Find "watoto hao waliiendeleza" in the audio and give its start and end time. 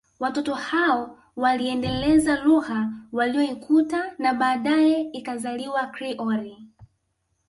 0.19-2.35